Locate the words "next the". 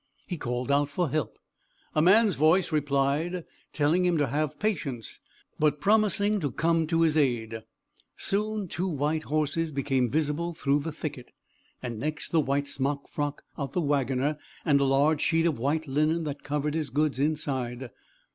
11.99-12.41